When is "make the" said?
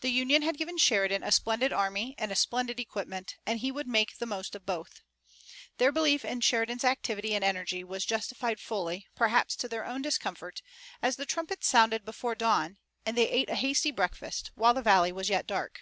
3.86-4.24